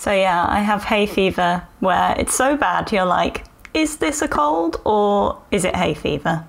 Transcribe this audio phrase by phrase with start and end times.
[0.00, 4.28] So yeah, I have hay fever where it's so bad you're like, is this a
[4.28, 6.42] cold or is it hay fever?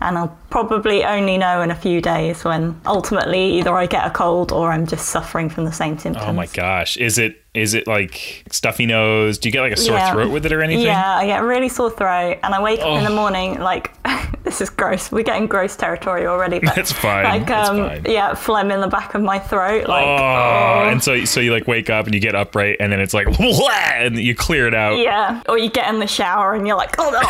[0.00, 4.10] And I'll probably only know in a few days when ultimately either I get a
[4.10, 6.26] cold or I'm just suffering from the same symptoms.
[6.28, 6.96] Oh my gosh.
[6.96, 9.38] Is it is it like stuffy nose?
[9.38, 10.12] Do you get like a sore Yeah.
[10.12, 10.84] throat with it or anything?
[10.84, 13.14] Yeah, I get a really sore throat, and I wake up in the Oh.
[13.16, 13.90] morning like
[14.44, 15.10] this is gross.
[15.10, 16.58] We're getting gross territory already.
[16.60, 17.24] But That's fine.
[17.24, 18.04] Like, um, fine.
[18.06, 19.88] yeah, phlegm in the back of my throat.
[19.88, 20.88] Like, Oh, oh.
[20.90, 23.26] and so so you like wake up and you get upright and then it's like
[23.40, 24.98] and you clear it out.
[24.98, 25.42] yeah.
[25.48, 27.20] Or you get in the shower and you're like, oh no.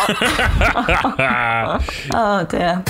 [2.12, 2.82] oh dear.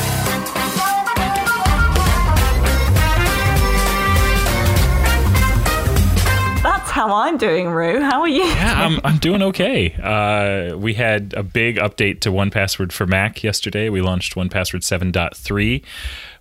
[6.99, 8.01] How I'm doing, Roo.
[8.01, 8.43] How are you?
[8.43, 9.95] Yeah, I'm, I'm doing okay.
[10.03, 13.89] Uh, we had a big update to 1Password for Mac yesterday.
[13.89, 15.85] We launched 1Password 7.3,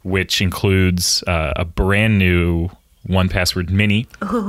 [0.02, 2.70] which includes uh, a brand new
[3.08, 4.08] 1Password Mini.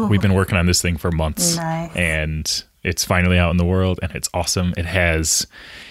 [0.08, 1.94] We've been working on this thing for months, Nice.
[1.94, 4.72] and it's finally out in the world, and it's awesome.
[4.78, 5.46] It has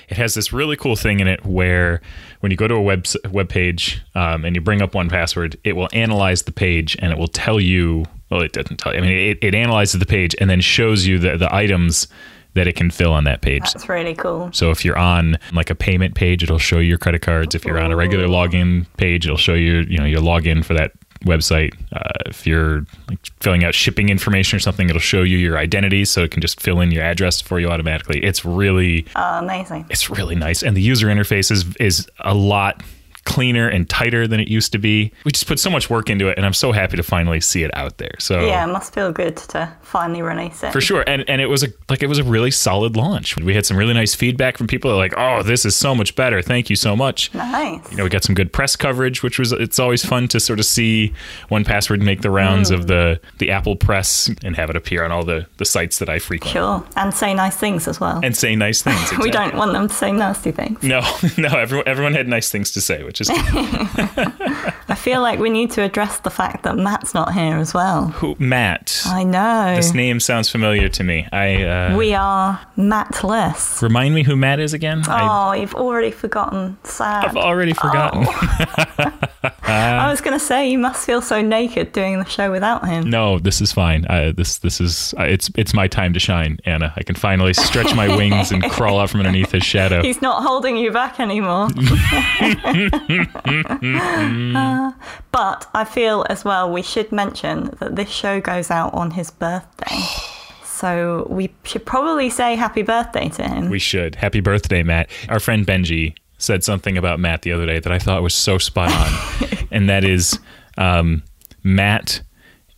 [0.09, 2.01] it has this really cool thing in it where
[2.39, 5.73] when you go to a web web page um, and you bring up 1Password, it
[5.73, 8.05] will analyze the page and it will tell you.
[8.29, 8.99] Well, it doesn't tell you.
[8.99, 12.07] I mean, it, it analyzes the page and then shows you the, the items
[12.55, 13.61] that it can fill on that page.
[13.73, 14.49] That's really cool.
[14.51, 17.53] So if you're on like a payment page, it'll show you your credit cards.
[17.55, 20.73] If you're on a regular login page, it'll show you you know your login for
[20.73, 20.91] that
[21.23, 21.73] website.
[21.93, 26.03] Uh, if you're like filling out shipping information or something, it'll show you your identity,
[26.03, 28.23] so it can just fill in your address for you automatically.
[28.23, 29.85] It's really Oh, amazing.
[29.91, 32.81] it's really nice, and the user interface is is a lot
[33.27, 35.11] cleaner and tighter than it used to be.
[35.25, 37.63] We just put so much work into it, and I'm so happy to finally see
[37.63, 38.15] it out there.
[38.19, 40.71] So Yeah, it must feel good to finally release it.
[40.73, 43.53] for sure and and it was a like it was a really solid launch we
[43.55, 46.41] had some really nice feedback from people that like oh this is so much better
[46.41, 47.89] thank you so much Nice.
[47.89, 50.59] you know we got some good press coverage which was it's always fun to sort
[50.59, 51.13] of see
[51.49, 52.87] 1Password make the rounds of hmm.
[52.87, 56.19] the the apple press and have it appear on all the the sites that i
[56.19, 56.83] frequent Sure.
[56.97, 58.19] And say nice things as well.
[58.23, 60.83] and say nice things we don't want them to say nasty things.
[60.83, 60.99] no
[61.37, 63.29] no everyone everyone had nice things to say which is
[64.89, 68.07] I feel like we need to address the fact that Matt's not here as well.
[68.07, 69.75] who matt I know.
[69.75, 73.81] this name sounds familiar to me i uh we are Mattless.
[73.81, 76.77] remind me who matt is again I, Oh, you've already forgotten.
[76.83, 77.25] Sad.
[77.25, 78.25] i've already forgotten
[79.67, 83.09] I was going to say you must feel so naked doing the show without him.
[83.09, 84.05] No, this is fine.
[84.05, 86.93] Uh, this this is uh, it's it's my time to shine, Anna.
[86.95, 90.01] I can finally stretch my wings and crawl out from underneath his shadow.
[90.01, 91.67] He's not holding you back anymore.
[94.57, 94.91] Uh,
[95.31, 99.31] but I feel as well we should mention that this show goes out on his
[99.31, 99.85] birthday.
[100.63, 103.71] So we should probably say happy birthday to him.
[103.71, 104.13] We should.
[104.13, 105.09] Happy birthday, Matt.
[105.27, 108.57] Our friend Benji said something about Matt the other day that I thought was so
[108.57, 110.39] spot on, and that is
[110.77, 111.23] um,
[111.63, 112.21] Matt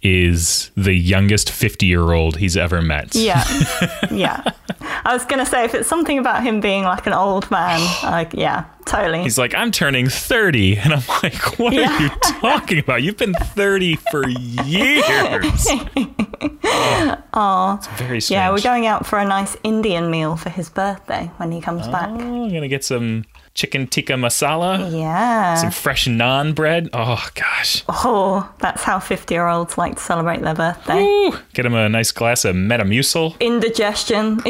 [0.02, 3.14] is the youngest fifty year old he's ever met.
[3.16, 3.44] Yeah.
[4.12, 4.44] yeah.
[5.06, 7.80] I was going to say if it's something about him being like an old man,
[8.04, 9.24] like, yeah, totally.
[9.24, 10.78] He's like, I'm turning 30.
[10.78, 11.90] And I'm like, what Yeah.
[11.98, 12.10] are you
[12.42, 13.02] talking about?
[13.02, 15.68] You've been 30 for years.
[17.34, 18.32] oh, it's very strange.
[18.32, 21.88] yeah, we're going out for a nice Indian meal for his birthday when he comes
[21.88, 22.10] back.
[22.10, 25.56] Oh, I'm going to get some chicken tikka masala, Yeah.
[25.56, 26.90] some fresh naan bread.
[26.94, 27.84] Oh, gosh.
[27.90, 31.04] Oh, that's how 50 year olds like to celebrate their birthday.
[31.04, 33.40] Ooh, get him a nice glass of Metamucil.
[33.50, 34.38] Indigestion.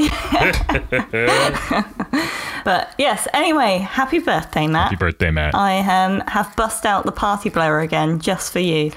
[2.63, 4.91] but yes, anyway, happy birthday, Matt.
[4.91, 5.55] Happy birthday, Matt.
[5.55, 8.91] I um, have bust out the party blower again just for you.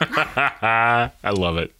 [0.00, 1.72] I love it.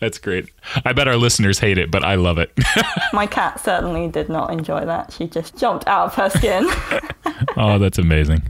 [0.00, 0.50] That's great.
[0.84, 2.52] I bet our listeners hate it, but I love it.
[3.12, 5.12] My cat certainly did not enjoy that.
[5.12, 6.66] She just jumped out of her skin.
[7.56, 8.42] oh, that's amazing.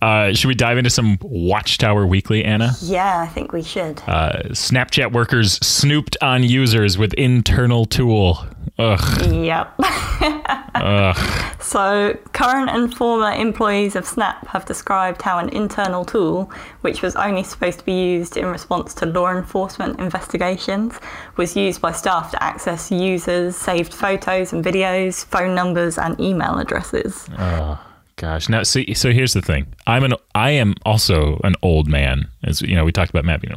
[0.00, 2.72] Uh, should we dive into some Watchtower Weekly, Anna?
[2.82, 4.00] yeah, I think we should.
[4.06, 8.46] Uh, Snapchat workers snooped on users with internal tool.
[8.78, 9.32] Ugh.
[9.32, 9.80] Yep.
[11.62, 17.14] So, current and former employees of Snap have described how an internal tool, which was
[17.14, 20.98] only supposed to be used in response to law enforcement investigations,
[21.36, 26.58] was used by staff to access users' saved photos and videos, phone numbers, and email
[26.58, 27.26] addresses.
[28.22, 28.48] Gosh.
[28.48, 29.66] Now, see, so here's the thing.
[29.84, 30.14] I'm an.
[30.36, 32.84] I am also an old man, as you know.
[32.84, 33.52] We talked about Matt being.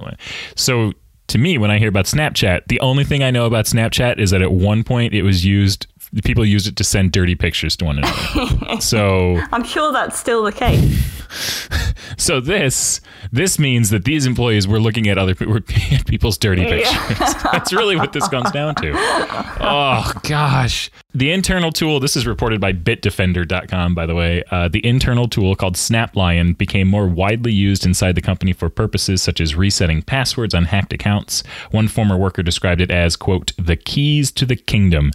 [0.56, 0.92] So
[1.28, 4.32] to me, when I hear about Snapchat, the only thing I know about Snapchat is
[4.32, 5.86] that at one point it was used
[6.24, 8.80] people used it to send dirty pictures to one another.
[8.82, 11.24] so I'm sure that's still the case.
[12.18, 13.02] so this
[13.32, 15.58] this means that these employees were looking at other were
[15.92, 17.34] at people's dirty pictures.
[17.52, 18.94] That's really what this comes down to.
[18.96, 20.90] Oh gosh.
[21.14, 24.44] The internal tool, this is reported by bitdefender.com, by the way.
[24.52, 29.22] Uh, the internal tool called SnapLion became more widely used inside the company for purposes
[29.22, 31.42] such as resetting passwords on hacked accounts.
[31.72, 35.12] One former worker described it as, quote, the keys to the kingdom.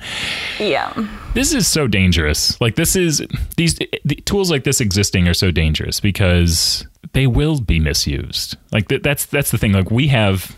[0.59, 0.90] Yeah.
[1.35, 2.61] This is so dangerous.
[2.61, 3.23] Like, this is,
[3.57, 8.57] these the tools like this existing are so dangerous because they will be misused.
[8.73, 9.73] Like, th- that's, that's the thing.
[9.73, 10.57] Like, we have,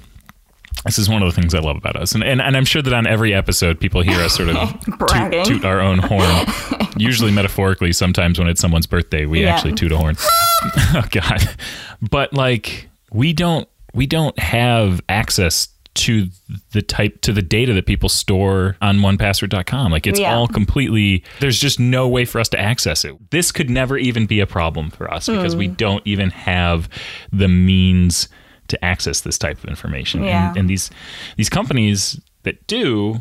[0.85, 2.13] this is one of the things I love about us.
[2.13, 4.71] And, and, and I'm sure that on every episode, people hear us sort of
[5.31, 6.47] toot, toot our own horn.
[6.97, 9.55] Usually metaphorically, sometimes when it's someone's birthday, we Yeah.
[9.55, 10.17] actually toot a horn.
[10.95, 11.43] oh, God.
[12.11, 16.27] But like, we don't, we don't have access to
[16.73, 20.35] the type to the data that people store on 1password.com like it's Yeah.
[20.35, 24.25] all completely there's just no way for us to access it this could never even
[24.27, 25.59] be a problem for us because Hmm.
[25.59, 26.89] we don't even have
[27.31, 28.29] the means
[28.69, 30.49] to access this type of information Yeah.
[30.49, 30.91] and, and these
[31.37, 33.21] these companies that do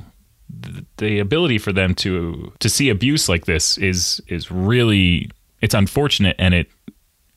[0.63, 5.29] th- the ability for them to to see abuse like this is is really
[5.61, 6.67] it's unfortunate and it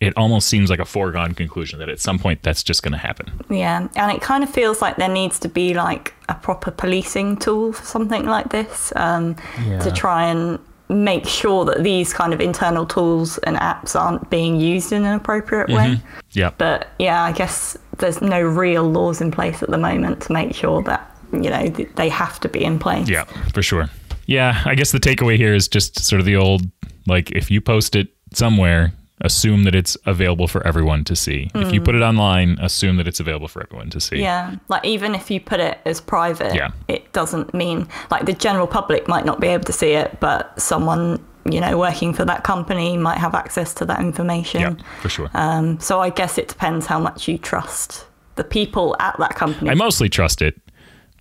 [0.07, 2.99] it almost seems like a foregone conclusion that at some point that's just going to
[2.99, 6.71] happen Yeah, and it kind of feels like there needs to be like a proper
[6.71, 9.35] policing tool for something like this um,
[9.83, 10.59] to try and
[10.89, 15.15] make sure that these kind of internal tools and apps aren't being used in an
[15.15, 16.01] appropriate way.
[16.33, 20.33] yeah But yeah, I guess there's no real laws in place at the moment to
[20.33, 21.01] make sure that
[21.33, 23.09] you know th- they have to be in place.
[23.09, 23.89] Yeah, for sure.
[24.27, 26.63] Yeah, I guess the takeaway here is just sort of the old
[27.07, 31.51] like if you post it somewhere, assume that it's available for everyone to see.
[31.55, 34.21] If you put it online, assume that it's available for everyone to see.
[34.21, 36.71] Yeah, like even if you put it as private, Yeah.
[36.89, 40.61] it doesn't mean like the general public might not be able to see it, but
[40.61, 44.61] someone you know working for that company might have access to that information.
[44.61, 45.31] Yeah, for sure.
[45.35, 48.07] Um, so I guess it depends how much you trust
[48.37, 49.71] the people at that company.
[49.71, 50.61] I mostly trust it,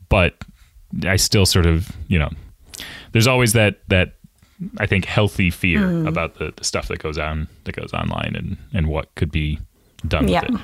[0.09, 0.35] but
[1.05, 2.29] I still sort of, you know,
[3.11, 4.13] there's always that that
[4.79, 8.57] I think healthy fear about the, the stuff that goes on that goes online and
[8.73, 9.59] and what could be
[10.07, 10.61] done yeah, with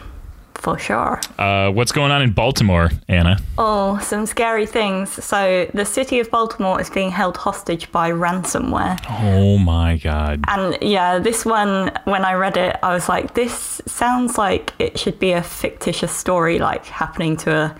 [0.60, 1.22] for sure.
[1.38, 3.40] Uh, what's going on in Baltimore, Anna?
[3.58, 5.10] Oh, some scary things.
[5.24, 9.00] So the city of Baltimore is being held hostage by ransomware.
[9.10, 10.44] Oh my God!
[10.48, 15.00] And yeah, this one, when I read it, I was like, this sounds like it
[15.00, 17.76] should be a fictitious story, like happening to a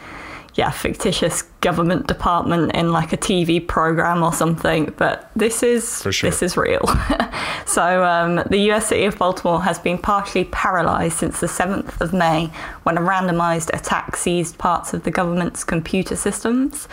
[0.56, 4.94] yeah fictitious government department in like a TV program or something.
[4.98, 6.30] But this is sure.
[6.30, 6.86] this is real.
[7.66, 8.88] so um, the U.S.
[8.88, 12.50] city of Baltimore has been partially paralysed since the 7th of May,
[12.84, 16.88] when a ransomware attack seized parts of the government's computer systems,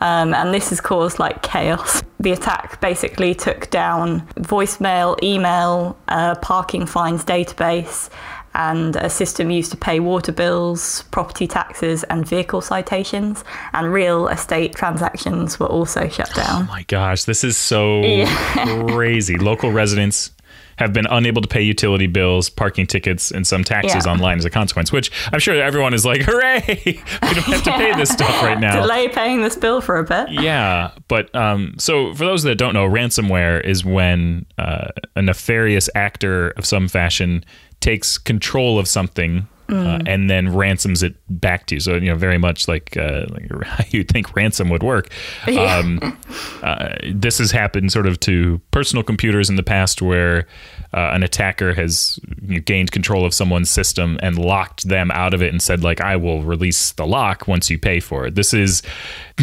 [0.00, 2.02] um, and this has caused like chaos.
[2.18, 8.10] The attack basically took down voicemail, email, uh, parking fines database.
[8.54, 14.26] And a system used to pay water bills, property taxes, and vehicle citations, and real
[14.28, 16.62] estate transactions were also shut down.
[16.62, 18.02] Oh my gosh, this is so
[18.88, 19.36] crazy.
[19.38, 20.32] Local residents
[20.78, 24.12] have been unable to pay utility bills, parking tickets, and some taxes Yeah.
[24.12, 26.62] online as a consequence, which I'm sure everyone is like, hooray!
[26.86, 26.94] We
[27.34, 28.80] don't have to pay this stuff right now.
[28.80, 30.30] Delay paying this bill for a bit.
[30.30, 35.90] Yeah, but um, so for those that don't know, ransomware is when uh, a nefarious
[35.94, 37.44] actor of some fashion
[37.80, 39.48] takes control of something.
[39.68, 41.80] Uh, and then ransoms it back to you.
[41.80, 45.10] So you know, very much like, uh, like how you'd think ransom would work.
[45.46, 46.18] Um,
[46.64, 50.48] uh, this has happened sort of to personal computers in the past, where
[50.92, 55.34] uh, an attacker has you know, gained control of someone's system and locked them out
[55.34, 58.34] of it, and said like, "I will release the lock once you pay for it."
[58.34, 58.82] This is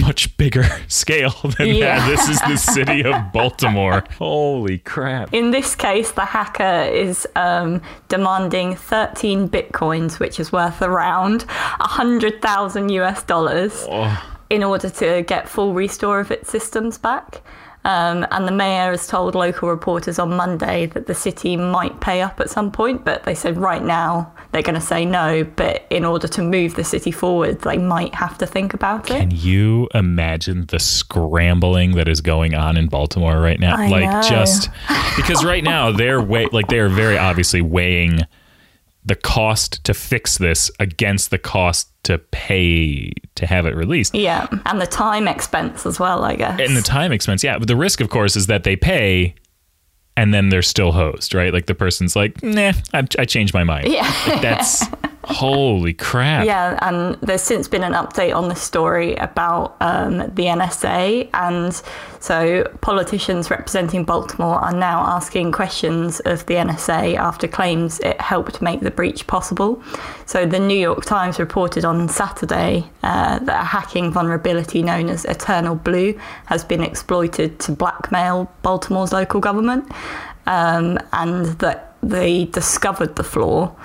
[0.01, 1.99] much bigger scale than Yeah.
[1.99, 2.07] that.
[2.17, 4.03] This is the city of Baltimore.
[4.17, 5.33] Holy crap!
[5.33, 11.43] In this case, the hacker is um, demanding 13 bitcoins, which is worth around
[11.79, 13.85] 100,000 US dollars,
[14.49, 17.41] in order to get full restore of its systems back.
[17.85, 22.21] Um, and the mayor has told local reporters on Monday that the city might pay
[22.21, 25.43] up at some point, but they said right now they're going to say no.
[25.43, 29.19] But in order to move the city forward, they might have to think about it.
[29.19, 33.75] Can you imagine the scrambling that is going on in Baltimore right now?
[33.77, 34.21] I like know.
[34.21, 34.69] just
[35.15, 38.21] because right now they're way like they're very obviously weighing
[39.07, 44.13] the cost to fix this against the cost to pay to have it released.
[44.13, 46.59] Yeah, and the time expense as well, I guess.
[46.59, 47.57] And the time expense, yeah.
[47.57, 49.35] But the risk, of course, is that they pay
[50.17, 51.53] and then they're still hosed, right?
[51.53, 53.87] Like the person's like, nah, I, I changed my mind.
[53.87, 54.11] Yeah.
[54.27, 54.83] Like, that's
[55.29, 56.45] Holy crap.
[56.45, 61.29] Yeah, and there's since been an update on the story about um, the NSA.
[61.33, 61.81] And
[62.21, 68.61] so politicians representing Baltimore are now asking questions of the NSA after claims it helped
[68.61, 69.83] make the breach possible.
[70.25, 75.25] So the New York Times reported on Saturday uh, that a hacking vulnerability known as
[75.25, 79.91] Eternal Blue has been exploited to blackmail Baltimore's local government.
[80.45, 83.75] Um, and that they discovered the flaw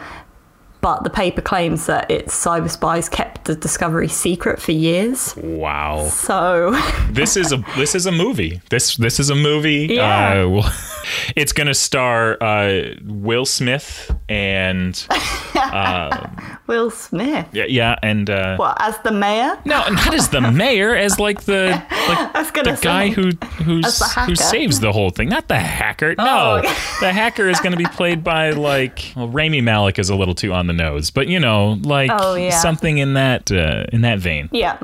[0.83, 5.35] but the paper claims that its cyber spies kept the discovery secret for years.
[5.37, 6.09] Wow.
[6.09, 6.73] So
[7.11, 8.61] this is a this is a movie.
[8.69, 9.87] This this is a movie.
[9.91, 10.45] Yeah.
[10.45, 10.71] Uh,
[11.37, 15.07] it's going to star uh, Will Smith and
[15.55, 16.29] uh,
[16.69, 17.49] Will Smith.
[17.53, 19.59] yeah, yeah, and uh, What as the mayor?
[19.65, 23.31] no, not as the mayor, as like the like I was gonna the guy who
[23.65, 26.15] who's who saves the whole thing, not the hacker.
[26.17, 26.69] No, Oh, okay.
[27.01, 30.35] the hacker is going to be played by like well, Rami Malek is a little
[30.35, 32.51] too on the nose, but you know, like Oh, yeah.
[32.51, 34.49] something in that uh, in that vein.
[34.53, 34.79] Yeah,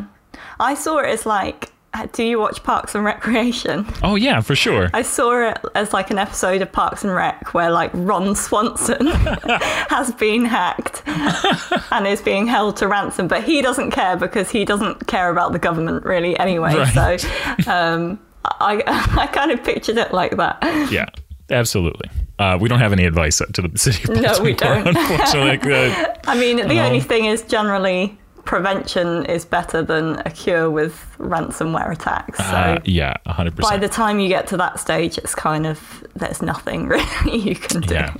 [0.58, 1.70] I saw it as like.
[2.12, 3.84] Do you watch Parks and Recreation?
[4.04, 4.88] Oh yeah, for sure.
[4.94, 9.06] I saw it as like an episode of Parks and Rec where like Ron Swanson
[9.06, 11.02] has been hacked
[11.92, 15.52] and is being held to ransom, but he doesn't care because he doesn't care about
[15.52, 16.74] the government really anyway.
[16.94, 17.20] Right.
[17.20, 17.28] So
[17.72, 18.82] um, I
[19.16, 20.58] I kind of pictured it like that.
[20.92, 21.06] Yeah,
[21.50, 22.10] absolutely.
[22.38, 24.86] Uh, we don't have any advice to the city of No, we don't.
[24.86, 26.86] Unfortunately, Uh, I mean, the Oh.
[26.86, 28.16] only thing is generally
[28.48, 32.38] prevention is better than a cure with ransomware attacks.
[32.38, 33.60] So uh, yeah, 100%.
[33.60, 37.54] by the time you get to that stage, it's kind of there's nothing really you
[37.54, 37.94] can do.
[37.94, 38.14] Yeah.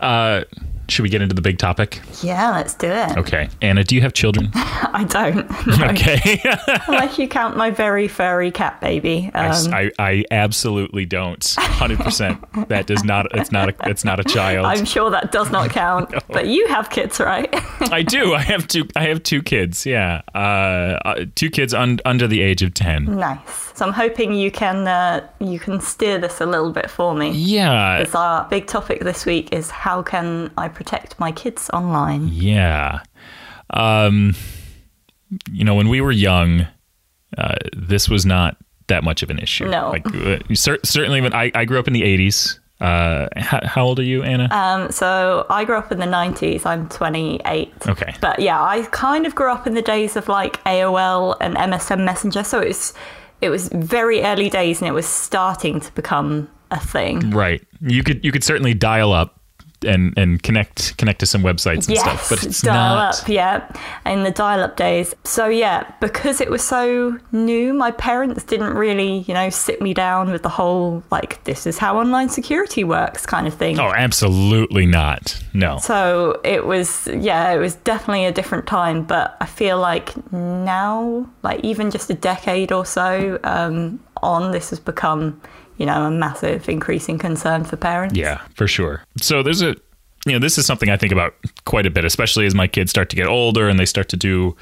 [0.00, 0.44] Uh,
[0.92, 2.00] should we get into the big topic?
[2.22, 3.16] Yeah, let's do it.
[3.16, 4.50] Okay, Anna, do you have children?
[4.54, 5.48] I don't.
[5.66, 5.86] No.
[5.86, 6.40] Okay,
[6.88, 9.30] Unless you count my very furry cat baby.
[9.34, 11.42] Um, I, I absolutely don't.
[11.58, 12.38] Hundred percent.
[12.68, 13.26] That does not.
[13.36, 13.70] It's not.
[13.70, 14.66] A, it's not a child.
[14.66, 16.12] I'm sure that does not count.
[16.28, 17.48] But you have kids, right?
[17.92, 18.34] I do.
[18.34, 18.86] I have two.
[18.94, 19.86] I have two kids.
[19.86, 23.04] Yeah, uh, uh, two kids un, under the age of ten.
[23.18, 23.72] nice.
[23.74, 27.30] So I'm hoping you can uh, you can steer this a little bit for me.
[27.30, 32.28] Yeah, Because our big topic this week is how can I protect my kids online?
[32.28, 33.00] Yeah.
[33.70, 34.34] Um,
[35.50, 36.66] you know, when we were young,
[37.38, 38.56] uh, this was not
[38.88, 39.68] that much of an issue.
[39.68, 39.90] No.
[39.90, 42.58] Like, uh, cer- certainly when I, I grew up in the 80s.
[42.80, 44.48] Uh, how, how old are you, Anna?
[44.50, 46.66] Um, so I grew up in the 90s.
[46.66, 47.72] I'm 28.
[47.86, 48.14] Okay.
[48.20, 52.04] But yeah, I kind of grew up in the days of like AOL and MSN
[52.04, 52.42] Messenger.
[52.42, 52.92] So it was,
[53.40, 57.30] it was very early days and it was starting to become a thing.
[57.30, 57.62] right.
[57.80, 59.41] You could you could certainly dial up
[59.84, 63.20] and and connect connect to some websites and Yes, stuff, but it's dial not.
[63.22, 63.66] up, yeah,
[64.06, 65.14] in the dial-up days.
[65.24, 69.94] So yeah, because it was so new, my parents didn't really, you know, sit me
[69.94, 73.78] down with the whole like this is how online security works kind of thing.
[73.78, 75.42] Oh, absolutely not.
[75.54, 75.78] No.
[75.78, 79.02] So it was, yeah, it was definitely a different time.
[79.04, 84.70] But I feel like now, like even just a decade or so um, on, this
[84.70, 85.40] has become,
[85.78, 88.16] you know, a massive increasing concern for parents.
[88.16, 89.02] Yeah, for sure.
[89.20, 89.74] So there's a
[90.24, 92.90] you know, this is something I think about quite a bit, especially as my kids
[92.90, 94.56] start to get older and they start to do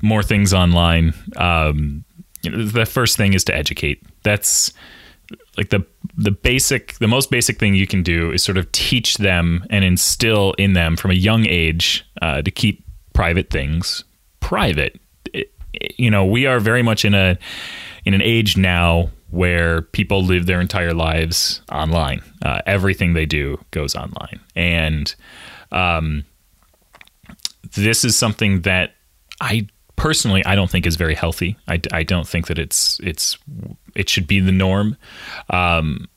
[0.00, 1.12] more things online.
[1.36, 2.04] Um,
[2.42, 4.02] you know, the first thing is to educate.
[4.22, 4.72] That's
[5.58, 5.84] like the
[6.16, 9.84] the basic, the most basic thing you can do is sort of teach them and
[9.84, 14.04] instill in them from a young age uh, to keep private things
[14.40, 14.98] private.
[15.32, 15.52] It-
[15.98, 17.38] you know, we are very much in a
[18.04, 22.22] in an age now where people live their entire lives online.
[22.42, 25.14] Uh, everything they do goes online, and
[25.72, 26.24] um,
[27.74, 28.94] this is something that
[29.40, 31.56] I personally I don't think is very healthy.
[31.66, 33.38] I, I don't think that it's it's
[33.94, 34.96] it should be the norm.
[35.50, 36.08] Um,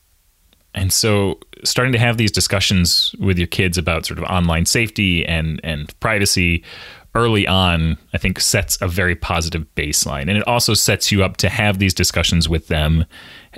[0.73, 5.25] and so starting to have these discussions with your kids about sort of online safety
[5.25, 6.63] and and privacy
[7.15, 10.23] early on i think sets a very positive baseline.
[10.23, 13.05] And it also sets you up to have these discussions with them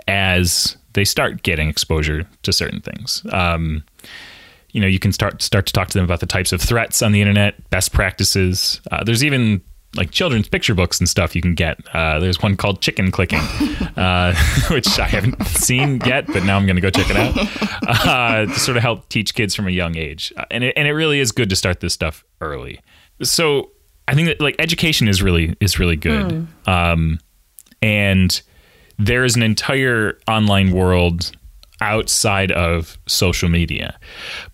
[0.07, 3.25] as they start getting exposure to certain things.
[3.31, 3.83] Um,
[4.71, 7.01] you know you can start start to talk to them about the types of threats
[7.01, 8.81] on the internet best practices.
[8.91, 9.61] Uh, there's even
[9.95, 11.79] like children's picture books and stuff you can get.
[11.95, 13.39] Uh, there's one called chicken clicking
[13.95, 14.35] uh,
[14.69, 17.35] which i haven't seen yet but now i'm going to go check it out.
[17.87, 20.33] Uh, to sort of help teach kids from a young age.
[20.35, 22.81] Uh, and, it, and it really is good to start this stuff early
[23.21, 23.71] so
[24.07, 27.19] i think that like education is really is really good um,
[27.81, 28.41] and
[28.97, 31.31] there is an entire online world
[31.81, 33.97] outside of social media.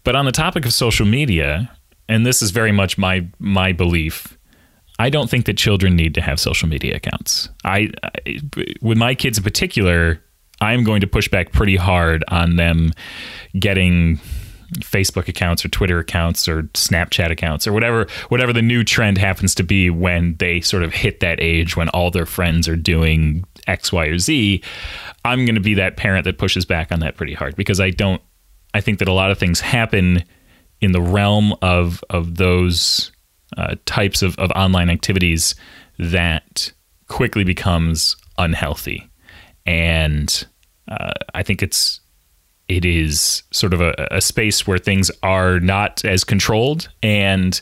[0.03, 1.71] But on the topic of social media,
[2.09, 4.37] and this is very much my my belief,
[4.99, 7.49] I don't think that children need to have social media accounts.
[7.63, 8.39] I, I
[8.81, 10.21] with my kids in particular,
[10.61, 12.91] I'm going to push back pretty hard on them
[13.57, 14.19] getting
[14.79, 19.55] Facebook accounts or Twitter accounts or Snapchat accounts or whatever whatever the new trend happens
[19.55, 23.45] to be when they sort of hit that age when all their friends are doing
[23.67, 24.61] X, Y, or Z.
[25.25, 27.89] I'm going to be that parent that pushes back on that pretty hard because I
[27.89, 28.21] don't.
[28.73, 30.23] I think that a lot of things happen
[30.81, 33.11] in the realm of of those
[33.57, 35.55] uh, types of, of online activities
[35.99, 36.71] that
[37.07, 39.09] quickly becomes unhealthy,
[39.65, 40.45] and
[40.87, 42.01] uh, I think it's
[42.67, 47.61] it is sort of a, a space where things are not as controlled and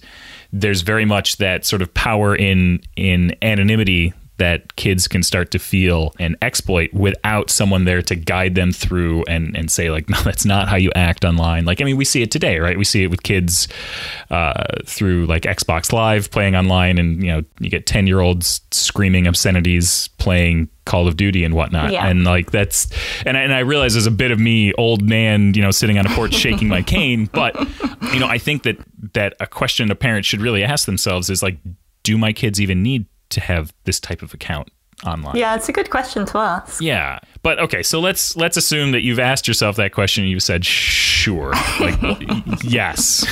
[0.54, 5.60] there's very much that sort of power in in anonymity that kids can start to
[5.60, 10.20] feel and exploit without someone there to guide them through and, and say like no
[10.24, 12.84] that's not how you act online like i mean we see it today right we
[12.84, 13.68] see it with kids
[14.32, 18.62] uh, through like xbox live playing online and you know you get 10 year olds
[18.72, 21.92] screaming obscenities playing Call of Duty and whatnot.
[21.92, 22.08] Yeah.
[22.08, 22.88] And like that's
[23.24, 26.00] and I, and I realize there's a bit of me, old man, you know, sitting
[26.00, 27.30] on a porch shaking my cane.
[27.32, 27.56] But
[28.12, 28.78] you know, I think that
[29.14, 31.60] that a question a parent should really ask themselves is like,
[32.02, 34.70] do my kids even need to have this type of account
[35.06, 35.36] online?
[35.36, 36.82] Yeah, it's a good question to ask.
[36.82, 37.20] Yeah.
[37.44, 40.66] But okay, so let's let's assume that you've asked yourself that question and you've said
[40.66, 41.52] sure.
[41.80, 42.00] Like
[42.64, 43.26] yes.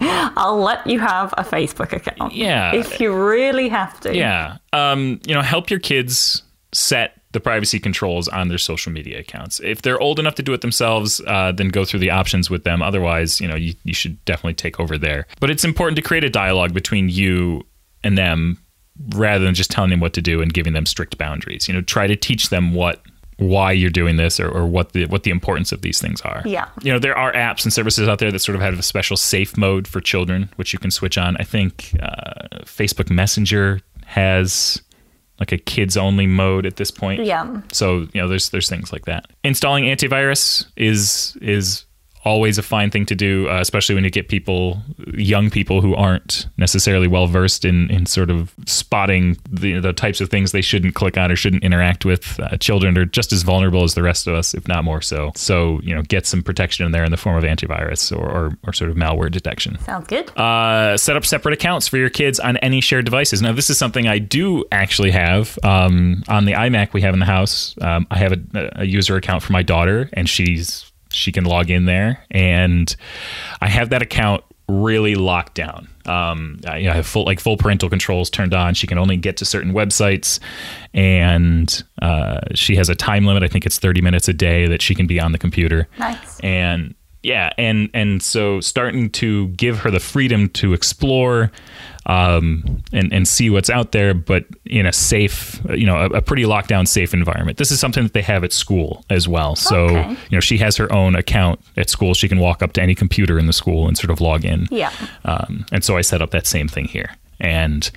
[0.36, 2.32] I'll let you have a Facebook account.
[2.32, 2.74] Yeah.
[2.74, 4.16] If you really have to.
[4.16, 4.58] Yeah.
[4.72, 9.60] Um, you know, help your kids set the privacy controls on their social media accounts.
[9.60, 12.64] If they're old enough to do it themselves, uh, then go through the options with
[12.64, 12.80] them.
[12.80, 15.26] Otherwise, you know, you, you should definitely take over there.
[15.38, 17.66] But it's important to create a dialogue between you
[18.02, 18.58] and them
[19.14, 21.68] rather than just telling them what to do and giving them strict boundaries.
[21.68, 23.02] You know, try to teach them what
[23.38, 26.42] why you're doing this or, or what the what the importance of these things are.
[26.44, 26.68] Yeah.
[26.82, 29.16] You know, there are apps and services out there that sort of have a special
[29.16, 31.36] safe mode for children, which you can switch on.
[31.36, 34.82] I think uh, Facebook Messenger has
[35.38, 37.24] like a kids only mode at this point.
[37.24, 37.60] Yeah.
[37.72, 39.26] So, you know, there's there's things like that.
[39.44, 41.85] Installing antivirus is is
[42.26, 44.82] always a fine thing to do, uh, especially when you get people,
[45.14, 50.20] young people who aren't necessarily well versed in, in sort of spotting the, the types
[50.20, 52.38] of things they shouldn't click on or shouldn't interact with.
[52.40, 55.30] Uh, children are just as vulnerable as the rest of us, if not more so.
[55.36, 58.58] So, you know, get some protection in there in the form of antivirus or, or,
[58.66, 59.78] or sort of malware detection.
[59.78, 60.36] Sounds good.
[60.36, 63.40] Uh, set up separate accounts for your kids on any shared devices.
[63.40, 67.20] Now, this is something I do actually have um, on the iMac we have in
[67.20, 67.76] the house.
[67.80, 71.70] Um, I have a, a user account for my daughter, and she's she can log
[71.70, 72.94] in there, and
[73.60, 75.88] I have that account really locked down.
[76.06, 78.74] Um, I, you know, I have full like full parental controls turned on.
[78.74, 80.40] She can only get to certain websites,
[80.94, 83.42] and uh, she has a time limit.
[83.42, 85.88] I think it's thirty minutes a day that she can be on the computer.
[85.98, 86.40] Nice.
[86.40, 86.94] And
[87.26, 91.50] yeah, and and so starting to give her the freedom to explore
[92.06, 96.22] um, and and see what's out there, but in a safe, you know, a, a
[96.22, 97.58] pretty lockdown safe environment.
[97.58, 99.56] This is something that they have at school as well.
[99.56, 100.10] So Okay.
[100.10, 102.14] you know, she has her own account at school.
[102.14, 104.68] She can walk up to any computer in the school and sort of log in.
[104.70, 104.92] Yeah.
[105.24, 107.10] Um, and so I set up that same thing here.
[107.38, 107.90] And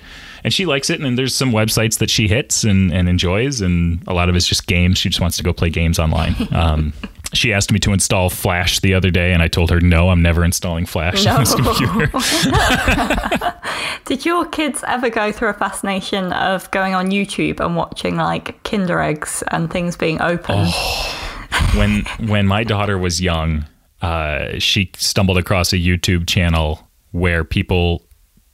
[0.44, 4.02] and she likes it and there's some websites that she hits and, and enjoys and
[4.06, 4.98] a lot of it's just games.
[4.98, 6.34] She just wants to go play games online.
[6.52, 6.92] Um,
[7.32, 10.22] she asked me to install Flash the other day and I told her no, I'm
[10.22, 12.10] never installing Flash on this computer.
[14.04, 18.62] Did your kids ever go through a fascination of going on YouTube and watching like
[18.64, 20.70] Kinder eggs and things being opened?
[20.72, 21.72] Oh.
[21.76, 23.66] when when my daughter was young,
[24.02, 28.06] uh, she stumbled across a YouTube channel where people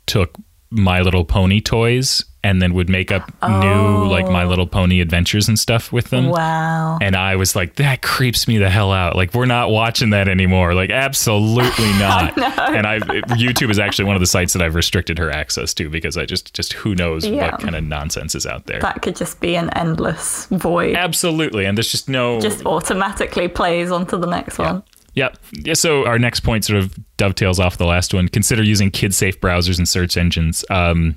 [0.06, 0.36] took
[0.70, 5.48] My Little Pony toys and then would make up new like My Little Pony adventures
[5.48, 6.26] and stuff with them.
[6.26, 6.96] Wow.
[7.02, 9.16] And I was like, that creeps me the hell out.
[9.16, 10.72] Like, we're not watching that anymore.
[10.72, 12.38] Like, absolutely not.
[12.38, 15.90] and I, YouTube is actually one of the sites that I've restricted her access to
[15.90, 17.50] because I just, just who knows Yeah.
[17.50, 18.78] what kind of nonsense is out there.
[18.80, 20.94] That could just be an endless void.
[20.94, 21.64] absolutely.
[21.64, 22.40] And there's just no.
[22.40, 24.84] Just automatically plays onto the next one.
[25.14, 25.36] Yep.
[25.64, 28.28] Yeah, so our next point sort of dovetails off the last one.
[28.28, 30.62] Consider using kid-safe browsers and search engines.
[30.70, 31.16] Um,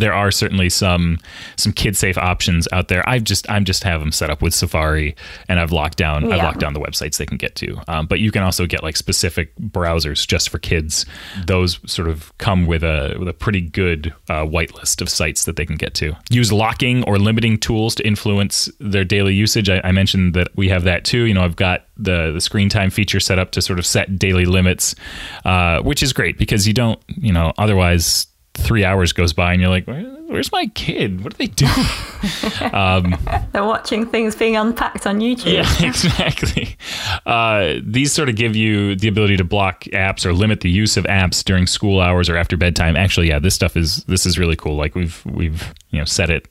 [0.00, 1.18] there are certainly some
[1.56, 3.08] some kid-safe options out there.
[3.08, 5.14] I've just I'm just have them set up with Safari,
[5.48, 7.78] and I've locked down I've locked down the websites they can get to.
[7.86, 11.06] Um, but you can also get like specific browsers just for kids.
[11.46, 15.56] Those sort of come with a with a pretty good uh, whitelist of sites that
[15.56, 16.16] they can get to.
[16.30, 19.68] Use locking or limiting tools to influence their daily usage.
[19.68, 21.24] I, I mentioned that we have that too.
[21.24, 24.18] You know, I've got the the screen time feature set up to sort of set
[24.18, 24.94] daily limits,
[25.44, 28.26] uh, which is great because you don't you know otherwise
[28.60, 31.24] three hours goes by and you're like, Where, where's my kid?
[31.24, 31.72] What are they doing?
[32.72, 33.16] um,
[33.52, 35.52] They're watching things being unpacked on YouTube.
[35.52, 36.76] yeah, exactly.
[37.26, 40.96] Uh, these sort of give you the ability to block apps or limit the use
[40.96, 42.96] of apps during school hours or after bedtime.
[42.96, 44.76] Actually, yeah, this stuff is this is really cool.
[44.76, 46.46] Like we've we've you know set it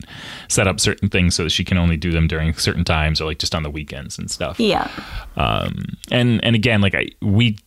[0.50, 3.26] set up certain things so that she can only do them during certain times or
[3.26, 4.60] like just on the weekends and stuff.
[4.60, 4.90] Yeah.
[5.38, 7.58] Um, and and again, like I we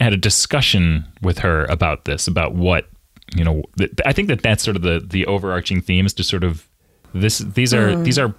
[0.00, 2.88] had a discussion with her about this about what
[3.34, 3.62] you know.
[3.78, 6.68] Th- I think that that's sort of the the overarching theme is to sort of
[7.12, 8.04] this these are mm.
[8.04, 8.34] these are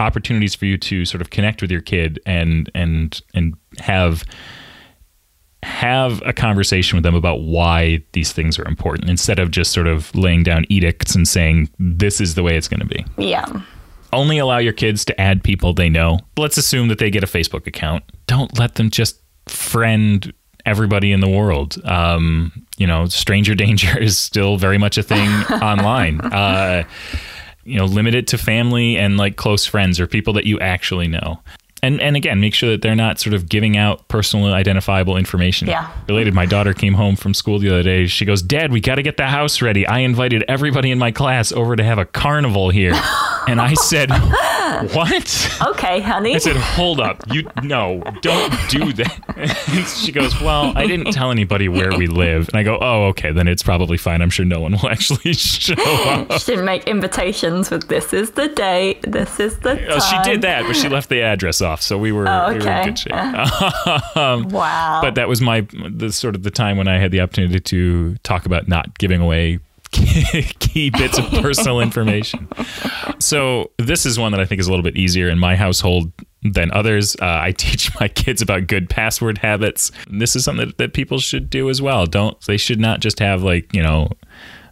[0.00, 4.24] opportunities for you to sort of connect with your kid and and and have
[5.64, 9.88] have a conversation with them about why these things are important instead of just sort
[9.88, 13.44] of laying down edicts and saying this is the way it's going to be Yeah.
[14.12, 16.20] only allow your kids to add people they know.
[16.36, 18.04] Let's assume that they get a Facebook account.
[18.28, 20.32] Don't let them just friend
[20.68, 21.82] everybody in the world.
[21.84, 25.28] Um, you know, stranger danger is still very much a thing
[25.62, 26.20] online.
[26.20, 26.84] Uh,
[27.64, 31.08] you know, limit it to family and like close friends or people that you actually
[31.08, 31.40] know.
[31.80, 35.68] And and again, make sure that they're not sort of giving out personal identifiable information.
[35.68, 35.88] Yeah.
[36.08, 38.06] Related, my daughter came home from school the other day.
[38.06, 39.86] She goes, "Dad, we got to get the house ready.
[39.86, 42.94] I invited everybody in my class over to have a carnival here."
[43.46, 46.34] and I said, "What?" Okay, honey.
[46.34, 49.18] I said, "Hold up, you no, don't do that."
[49.68, 53.04] And she goes, "Well, I didn't tell anybody where we live." And I go, "Oh,
[53.08, 54.20] okay, then it's probably fine.
[54.22, 58.32] I'm sure no one will actually show up." she didn't make invitations with this is
[58.32, 59.86] the day, this is the time.
[59.90, 62.54] Oh, she did that, but she left the address off, so we were, Oh, we
[62.54, 62.84] were in okay.
[62.86, 64.16] good shape.
[64.16, 65.00] Um, Wow.
[65.02, 68.16] but that was my the sort of the time when I had the opportunity to
[68.22, 69.58] talk about not giving away
[69.90, 72.48] key bits of personal information.
[73.18, 76.12] So this is one that I think is a little bit easier in my household
[76.42, 77.16] than others.
[77.16, 79.90] Uh, I teach my kids about good password habits.
[80.08, 82.06] And this is something that, that people should do as well.
[82.06, 84.10] Don't they should not just have like you know.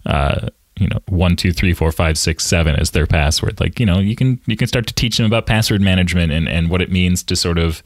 [0.04, 0.48] Uh,
[0.78, 3.58] you know, one, two, three, four, five, six, seven as their password.
[3.60, 6.46] Like, you know, you can you can start to teach them about password management and,
[6.48, 7.82] and what it means to sort of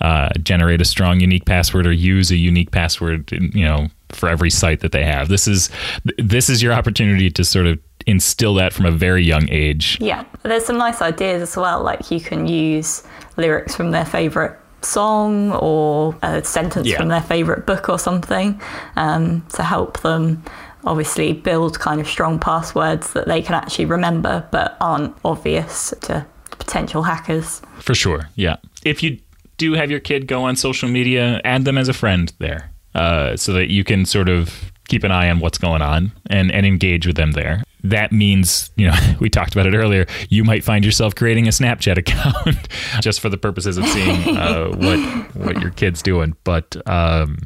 [0.00, 3.30] uh, generate a strong, unique password or use a unique password.
[3.32, 5.28] You know, for every site that they have.
[5.28, 5.70] This is
[6.18, 9.98] this is your opportunity to sort of instill that from a very young age.
[10.00, 11.82] Yeah, there's some nice ideas as well.
[11.82, 13.02] Like you can use
[13.36, 16.96] lyrics from their favorite song or a sentence Yeah.
[16.98, 18.60] from their favorite book or something
[18.96, 20.42] um, to help them
[20.84, 26.26] obviously build kind of strong passwords that they can actually remember but aren't obvious to
[26.50, 27.62] potential hackers.
[27.78, 28.28] For sure.
[28.34, 28.56] Yeah.
[28.84, 29.18] If you
[29.56, 33.36] do have your kid go on social media, add them as a friend there uh,
[33.36, 36.66] so that you can sort of keep an eye on what's going on and, and
[36.66, 37.62] engage with them there.
[37.84, 40.06] That means, you know, we talked about it earlier.
[40.28, 42.68] You might find yourself creating a Snapchat account
[43.00, 44.98] just for the purposes of seeing uh, what
[45.34, 46.36] what your kid's doing.
[46.44, 47.38] But um,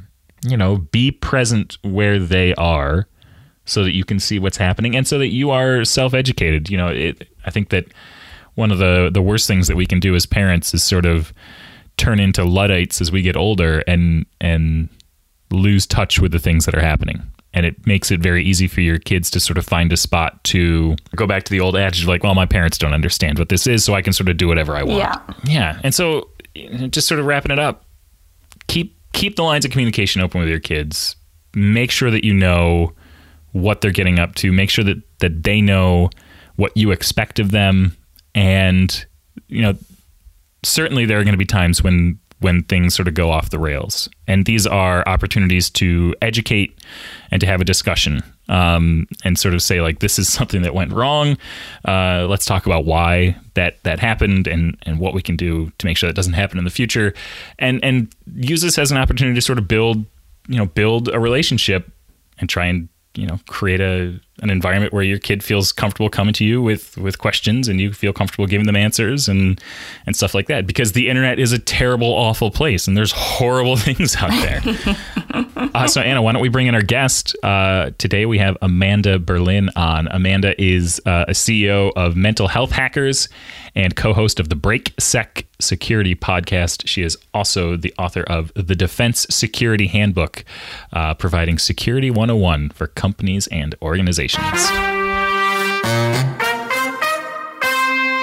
[0.42, 3.06] you know, be present where they are
[3.66, 6.86] so that you can see what's happening and so that you are self-educated you know
[6.86, 7.84] it, i think that
[8.54, 11.32] one of the the worst things that we can do as parents is sort of
[11.96, 14.88] turn into luddites as we get older and and
[15.50, 17.22] lose touch with the things that are happening
[17.54, 20.42] and it makes it very easy for your kids to sort of find a spot
[20.44, 23.48] to go back to the old adage of like well my parents don't understand what
[23.48, 25.20] this is so i can sort of do whatever i want Yeah.
[25.44, 26.28] yeah and so
[26.90, 27.84] just sort of wrapping it up
[28.66, 31.16] keep keep the lines of communication open with your kids.
[31.54, 32.92] Make sure that you know
[33.52, 34.52] what they're getting up to.
[34.52, 36.10] Make sure that that they know
[36.56, 37.96] what you expect of them,
[38.34, 39.06] and
[39.48, 39.72] you know
[40.62, 43.58] certainly there are going to be times when when things sort of go off the
[43.58, 46.78] rails, and these are opportunities to educate
[47.30, 48.22] and to have a discussion.
[48.48, 51.36] Um, and sort of say like this is something that went wrong.
[51.84, 55.86] Uh, let's talk about why that that happened and and what we can do to
[55.86, 57.12] make sure that doesn't happen in the future,
[57.58, 60.04] and and use this as an opportunity to sort of build
[60.48, 61.90] you know build a relationship
[62.38, 66.34] and try and you know create a an environment where your kid feels comfortable coming
[66.34, 69.60] to you with with questions and you feel comfortable giving them answers and
[70.06, 73.76] and stuff like that because the internet is a terrible awful place and there's horrible
[73.76, 77.36] things out there uh, so anna why don't we bring in our guest?
[77.42, 80.08] Uh, today we have amanda berlin on.
[80.08, 83.28] Amanda is uh, a ceo of mental health hackers
[83.74, 86.86] and co-host of the BrakeSec security podcast.
[86.86, 90.44] She is also the author of the defense security handbook
[90.92, 95.05] uh, providing security 101 for companies and organizations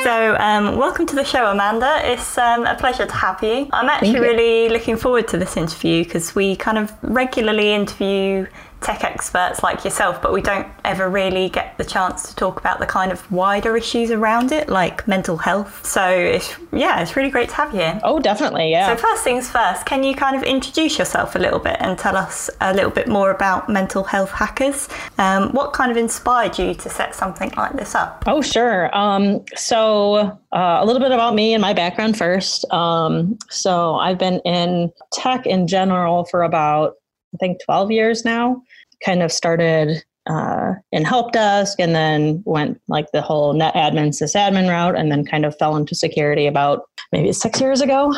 [0.03, 2.01] So, um, welcome to the show, Amanda.
[2.03, 3.69] It's um, a pleasure to have you.
[3.71, 4.21] I'm actually you.
[4.21, 8.47] really looking forward to this interview because we kind of regularly interview
[8.83, 12.79] tech experts like yourself, but we don't ever really get the chance to talk about
[12.79, 15.85] the kind of wider issues around it, like mental health.
[15.85, 17.99] So it's yeah, it's really great to have you here.
[18.03, 18.95] Oh, definitely, yeah.
[18.95, 22.15] So first things first, can you kind of introduce yourself a little bit and tell
[22.15, 24.89] us a little bit more about mental health hackers?
[25.17, 28.23] Um, what kind of inspired you to set something like this up?
[28.27, 28.95] Oh, sure.
[28.95, 30.15] Um, so
[30.51, 32.65] uh, a little bit about me and my background first.
[32.71, 36.95] Um, so I've been in tech in general for about
[37.33, 38.61] I think 12 years now.
[39.03, 44.09] Kind of started uh, in help desk and then went like the whole net admin
[44.09, 48.13] sysadmin route and then kind of fell into security about maybe six years ago.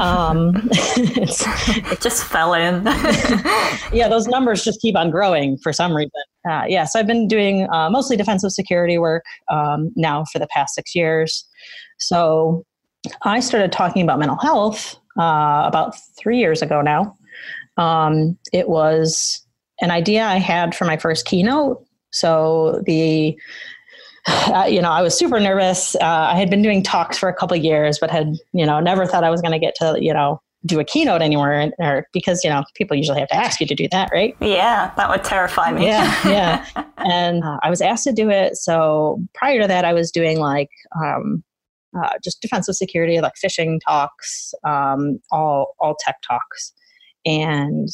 [0.00, 2.86] Um, it just fell in.
[3.92, 6.10] Yeah those numbers just keep on growing for some reason.
[6.48, 10.38] Uh, yes yeah, so i've been doing uh, mostly defensive security work um, now for
[10.38, 11.44] the past six years.
[11.98, 12.64] So
[13.22, 17.16] i started talking about mental health uh, about three years ago now
[17.80, 19.44] um, it was
[19.80, 21.82] an idea I had for my first keynote.
[22.12, 23.38] So the
[24.26, 25.96] uh, you know, I was super nervous.
[25.96, 29.06] Uh, I had been doing talks for a couple years, but had you know never
[29.06, 32.44] thought I was going to get to you know do a keynote anywhere, or because
[32.44, 34.36] you know people usually have to ask you to do that, right?
[34.40, 35.86] Yeah, that would terrify me.
[35.86, 36.84] Yeah, yeah.
[36.98, 38.56] and uh, I was asked to do it.
[38.56, 40.68] So prior to that, I was doing like
[41.02, 41.42] um,
[41.98, 46.74] uh, just defensive security, like phishing talks, um, all all tech talks.
[47.24, 47.88] And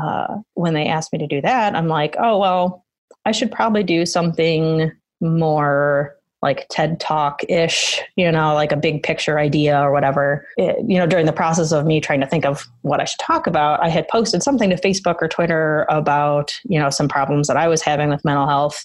[0.00, 2.84] uh, when they asked me to do that, I'm like, oh, well,
[3.24, 9.02] I should probably do something more like TED Talk ish, you know, like a big
[9.02, 10.46] picture idea or whatever.
[10.58, 13.20] It, you know, during the process of me trying to think of what I should
[13.20, 17.48] talk about, I had posted something to Facebook or Twitter about, you know, some problems
[17.48, 18.84] that I was having with mental health.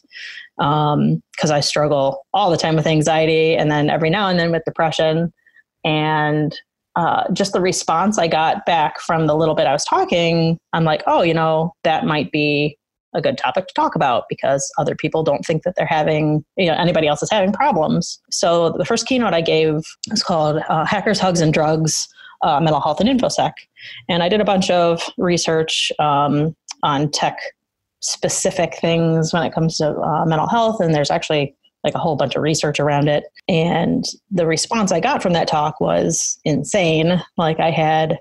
[0.57, 4.51] Because um, I struggle all the time with anxiety and then every now and then
[4.51, 5.33] with depression.
[5.83, 6.57] And
[6.95, 10.83] uh, just the response I got back from the little bit I was talking, I'm
[10.83, 12.77] like, oh, you know, that might be
[13.15, 16.67] a good topic to talk about because other people don't think that they're having, you
[16.67, 18.19] know, anybody else is having problems.
[18.29, 22.07] So the first keynote I gave was called uh, Hackers, Hugs, and Drugs
[22.41, 23.51] uh, Mental Health and InfoSec.
[24.07, 27.37] And I did a bunch of research um, on tech
[28.01, 30.79] specific things when it comes to uh, mental health.
[30.79, 33.25] And there's actually like a whole bunch of research around it.
[33.47, 37.21] And the response I got from that talk was insane.
[37.37, 38.17] Like I had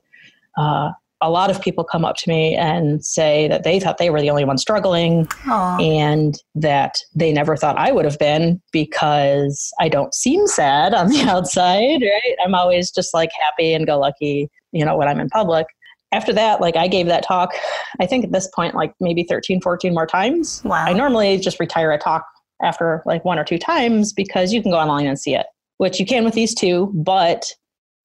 [0.56, 0.90] uh,
[1.20, 4.20] a lot of people come up to me and say that they thought they were
[4.20, 5.82] the only one struggling Aww.
[5.82, 11.08] and that they never thought I would have been because I don't seem sad on
[11.08, 12.36] the outside, right?
[12.44, 15.66] I'm always just like happy and go lucky, you know, when I'm in public.
[16.10, 17.52] After that, like I gave that talk,
[18.00, 20.62] I think at this point, like maybe 13, 14 more times.
[20.64, 20.84] Wow.
[20.86, 22.24] I normally just retire a talk
[22.62, 25.46] after like one or two times because you can go online and see it,
[25.78, 27.44] which you can with these two, but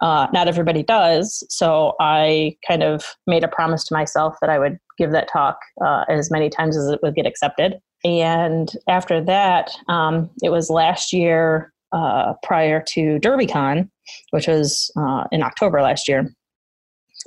[0.01, 1.43] uh, not everybody does.
[1.49, 5.57] So I kind of made a promise to myself that I would give that talk
[5.83, 7.79] uh, as many times as it would get accepted.
[8.03, 13.89] And after that, um, it was last year uh, prior to DerbyCon,
[14.31, 16.29] which was uh, in October last year.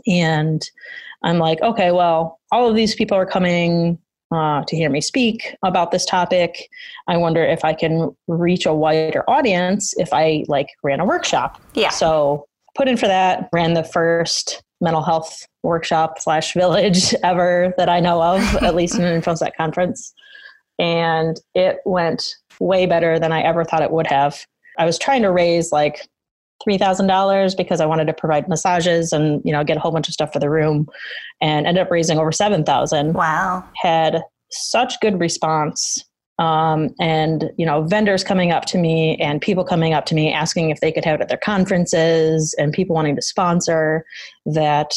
[0.07, 0.69] And
[1.23, 3.99] I'm like, okay, well, all of these people are coming
[4.33, 6.69] uh, to hear me speak about this topic.
[7.07, 11.61] I wonder if I can reach a wider audience if I like ran a workshop.
[11.75, 11.91] Yeah.
[11.91, 13.49] So put in for that.
[13.53, 18.97] Ran the first mental health workshop slash village ever that I know of, at least
[18.97, 20.13] in an InfoSec conference,
[20.79, 22.23] and it went
[22.61, 24.45] way better than I ever thought it would have.
[24.79, 26.07] I was trying to raise like
[26.67, 30.15] $3,000 because I wanted to provide massages and, you know, get a whole bunch of
[30.15, 30.87] stuff for the room
[31.41, 33.15] and ended up raising over 7,000.
[33.15, 33.65] Wow.
[33.77, 36.05] Had such good response.
[36.39, 40.33] Um, and, you know, vendors coming up to me and people coming up to me
[40.33, 44.05] asking if they could have it at their conferences and people wanting to sponsor
[44.45, 44.93] that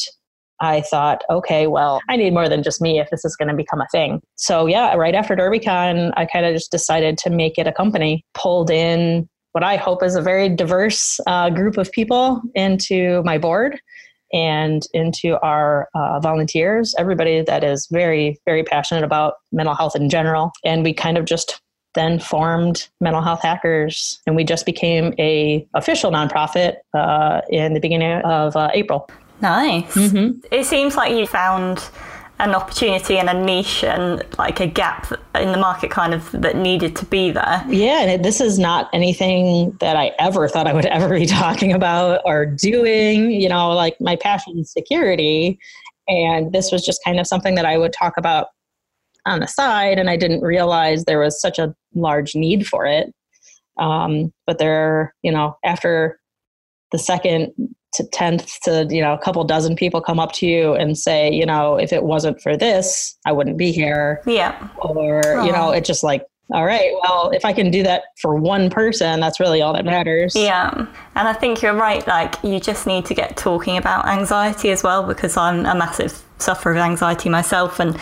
[0.62, 3.54] I thought, okay, well, I need more than just me if this is going to
[3.54, 4.22] become a thing.
[4.36, 8.26] So, yeah, right after DerbyCon, I kind of just decided to make it a company,
[8.34, 13.38] pulled in what I hope is a very diverse uh, group of people into my
[13.38, 13.78] board
[14.32, 20.10] and into our uh, volunteers, everybody that is very, very passionate about mental health in
[20.10, 20.54] general.
[20.64, 21.60] And we kind of just
[21.94, 27.82] then formed mental health hackers and we just became a official nonprofit uh, in the
[27.82, 29.10] beginning of uh, april
[29.42, 30.40] nice mm-hmm.
[30.52, 31.90] it seems like you found
[32.40, 36.56] an opportunity and a niche and like a gap in the market kind of that
[36.56, 37.64] needed to be there.
[37.68, 41.74] Yeah, and this is not anything that I ever thought I would ever be talking
[41.74, 43.32] about or doing.
[43.32, 45.60] You know, like my passion is security,
[46.08, 48.48] and this was just kind of something that I would talk about
[49.26, 53.14] on the side, and I didn't realize there was such a large need for it.
[53.78, 56.20] Um, but there, you know, after
[56.92, 57.54] the second
[57.94, 61.32] to tenth to you know a couple dozen people come up to you and say
[61.32, 64.22] you know if it wasn't for this i wouldn't be here.
[64.26, 64.70] Yeah.
[64.78, 68.36] Or you know it's just like all right well if i can do that for
[68.36, 70.36] one person that's really all that matters.
[70.36, 70.72] Yeah.
[71.16, 72.06] And i think you're right.
[72.08, 76.24] Like you just need to get talking about anxiety as well because i'm a massive
[76.42, 77.98] suffer of anxiety myself and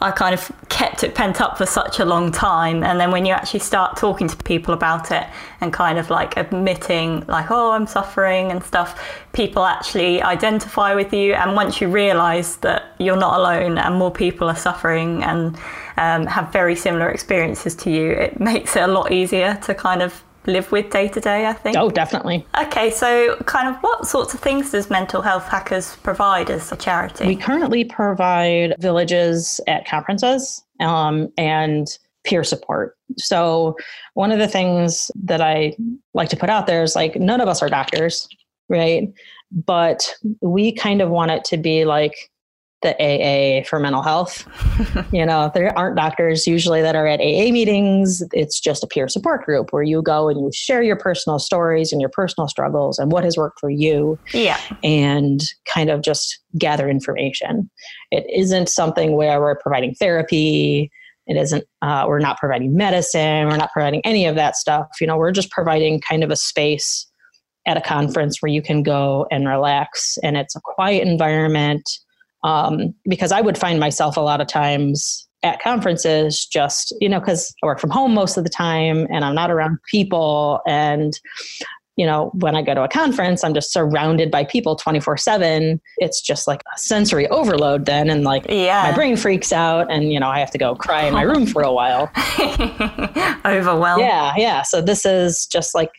[0.00, 2.82] I kind of kept it pent up for such a long time.
[2.82, 5.26] And then when you actually start talking to people about it
[5.60, 8.98] and kind of like admitting like oh I'm suffering and stuff
[9.32, 11.34] people actually identify with you.
[11.34, 15.56] And once you realize that you're not alone and more people are suffering and
[15.96, 20.00] um, have very similar experiences to you it makes it a lot easier to kind
[20.00, 21.76] of live with day to day, I think.
[21.76, 22.46] Oh, definitely.
[22.58, 26.76] Okay, so kind of what sorts of things does Mental Health Hackers provide as a
[26.76, 27.26] charity?
[27.26, 31.86] We currently provide villages at conferences um, and
[32.24, 32.96] peer support.
[33.16, 33.76] So,
[34.14, 35.76] one of the things that I
[36.14, 38.28] like to put out there is like, none of us are doctors,
[38.68, 39.08] right?
[39.52, 42.14] But we kind of want it to be like
[42.82, 44.46] the AA for mental health.
[45.12, 48.22] you know, there aren't doctors usually that are at AA meetings.
[48.32, 51.92] It's just a peer support group where you go and you share your personal stories
[51.92, 54.18] and your personal struggles and what has worked for you.
[54.32, 54.58] Yeah.
[54.82, 55.40] And
[55.72, 57.70] kind of just gather information.
[58.10, 60.90] It isn't something where we're providing therapy.
[61.26, 63.48] It isn't, uh, we're not providing medicine.
[63.48, 64.86] We're not providing any of that stuff.
[65.00, 67.06] You know, we're just providing kind of a space
[67.66, 71.88] at a conference where you can go and relax and it's a quiet environment
[72.44, 77.18] um, because I would find myself a lot of times at conferences just you know
[77.18, 80.60] because i work from home most of the time and i'm not around people.
[80.66, 81.18] And
[81.96, 85.80] you know when i go to a conference i'm just surrounded by people 24 7
[85.98, 88.84] it's just like a sensory overload then and like yeah.
[88.88, 91.46] my brain freaks out and you know i have to go cry in my room
[91.46, 92.10] for a while.
[93.44, 94.62] Overwhelmed yeah yeah.
[94.62, 95.90] So this is just like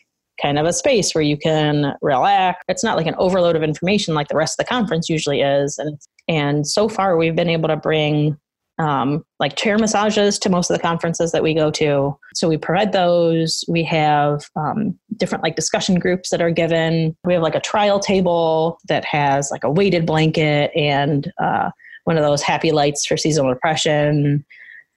[0.42, 2.62] kind of a space where you can relax.
[2.68, 5.78] It's not like an overload of information like the rest of the conference usually is.
[5.78, 8.36] And and so far we've been able to bring
[8.78, 12.16] um, like chair massages to most of the conferences that we go to.
[12.34, 13.64] So we provide those.
[13.68, 17.16] We have um, different like discussion groups that are given.
[17.24, 21.70] We have like a trial table that has like a weighted blanket and uh,
[22.04, 24.44] one of those happy lights for seasonal depression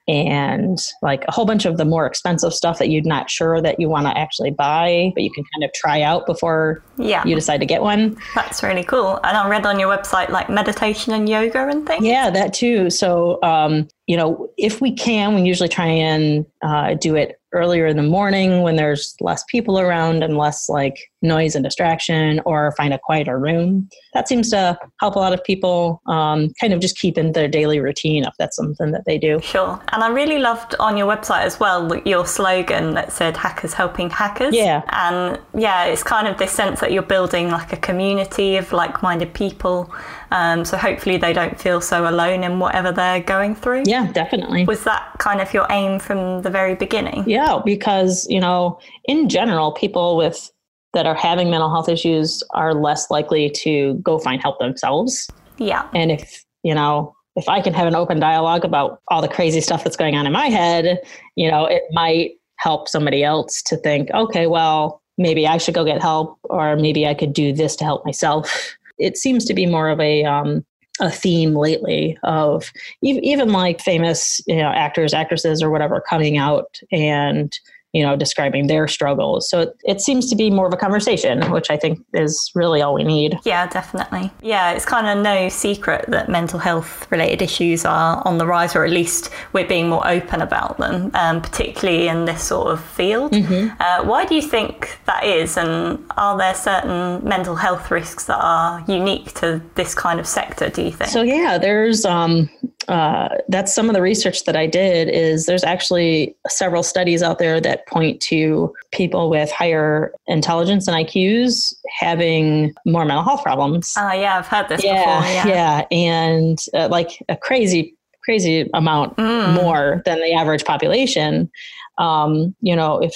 [0.08, 3.80] and like a whole bunch of the more expensive stuff that you're not sure that
[3.80, 7.24] you want to actually buy, but you can kind of try out before yeah.
[7.26, 8.18] you decide to get one.
[8.36, 9.20] That's really cool.
[9.24, 12.06] And I read on your website like meditation and yoga and things.
[12.06, 12.90] Yeah, that too.
[12.90, 17.88] So, um, you know, if we can, we usually try and uh, do it earlier
[17.88, 22.74] in the morning when there's less people around and less like noise and distraction, or
[22.78, 23.90] find a quieter room.
[24.14, 27.48] That seems to help a lot of people um, kind of just keep in their
[27.48, 29.40] daily routine if that's something that they do.
[29.42, 29.82] Sure.
[29.92, 34.10] And I really loved on your website as well your slogan that said hackers helping
[34.10, 34.56] hackers.
[34.56, 34.84] Yeah.
[34.90, 39.02] And yeah, it's kind of this sense that you're building like a community of like
[39.02, 39.94] minded people.
[40.32, 43.84] Um, so hopefully they don't feel so alone in whatever they're going through.
[43.86, 44.66] Yeah, definitely.
[44.66, 47.24] Was that kind of your aim from the very beginning?
[47.28, 50.52] Yeah, because, you know, in general, people with
[50.96, 55.30] that are having mental health issues are less likely to go find help themselves.
[55.58, 55.88] Yeah.
[55.94, 59.62] And if, you know, if I can have an open dialogue about all the crazy
[59.62, 61.00] stuff that's going on in my head,
[61.36, 65.84] you know, it might help somebody else to think, okay, well, maybe I should go
[65.84, 68.76] get help, or maybe I could do this to help myself.
[68.98, 70.66] It seems to be more of a um,
[71.02, 76.80] a theme lately of even like famous you know actors actresses or whatever coming out
[76.90, 77.60] and
[77.96, 79.50] you know, describing their struggles.
[79.50, 82.82] So it, it seems to be more of a conversation, which I think is really
[82.82, 83.40] all we need.
[83.46, 84.32] Yeah, definitely.
[84.42, 88.76] Yeah, it's kind of no secret that mental health related issues are on the rise,
[88.76, 92.84] or at least we're being more open about them, um, particularly in this sort of
[92.84, 93.32] field.
[93.32, 93.76] Mm-hmm.
[93.80, 95.58] Uh, why do you think that is?
[95.58, 100.70] And are there certain mental health risks that are unique to this kind of sector,
[100.70, 101.10] do you think?
[101.10, 102.50] So, yeah, there's, um,
[102.90, 107.40] uh, that's some of the research that I did is there's actually several studies out
[107.40, 113.94] there that point to people with higher intelligence and IQs having more mental health problems.
[113.98, 115.32] Oh, uh, yeah, I've heard this yeah, before.
[115.32, 115.86] Yeah, yeah.
[115.92, 119.54] And uh, like a crazy, crazy amount mm.
[119.54, 121.50] more than the average population.
[121.98, 123.14] Um, you know, if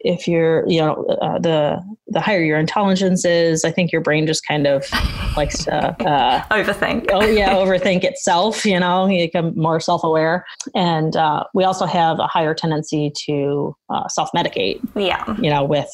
[0.00, 4.26] if you're you know uh, the the higher your intelligence is i think your brain
[4.26, 4.86] just kind of
[5.36, 5.74] likes to
[6.06, 7.08] uh, overthink.
[7.12, 10.44] oh yeah overthink itself you know you become more self-aware.
[10.74, 15.24] And uh, we also have a higher tendency to uh, self-medicate yeah.
[15.40, 15.90] you know with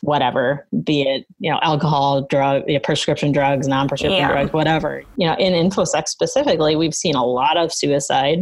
[0.00, 4.28] whatever be it you know alcohol drug you know, prescription drugs non-prescription yeah.
[4.28, 5.02] drugs whatever.
[5.16, 8.40] You know in infosec specifically we've seen a lot of suicide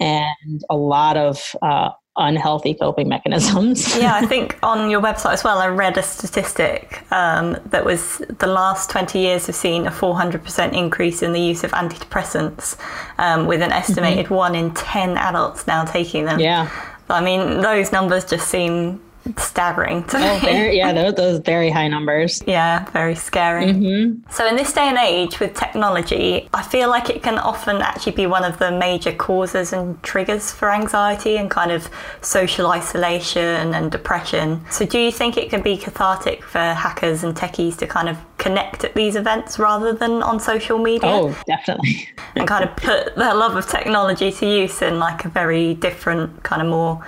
[0.00, 3.96] and a lot of uh, unhealthy coping mechanisms.
[3.98, 8.18] yeah, I think on your website as well, I read a statistic um, that was
[8.38, 12.78] the last 20 years have seen a 400% increase in the use of antidepressants,
[13.18, 14.34] um, with an estimated mm-hmm.
[14.34, 16.40] one in 10 adults now taking them.
[16.40, 16.70] Yeah.
[17.10, 19.00] I mean, those numbers just seem
[19.38, 22.42] staggering to oh, very, yeah, those, those very high numbers.
[22.46, 23.66] Yeah, very scary.
[23.66, 24.30] Mm-hmm.
[24.30, 28.12] So, in this day and age with technology, I feel like it can often actually
[28.12, 31.88] be one of the major causes and triggers for anxiety and kind of
[32.20, 34.64] social isolation and depression.
[34.70, 38.18] So, do you think it can be cathartic for hackers and techies to kind of
[38.38, 41.10] connect at these events rather than on social media?
[41.10, 42.08] Oh, definitely.
[42.36, 46.42] and kind of put their love of technology to use in like a very different,
[46.42, 47.04] kind of more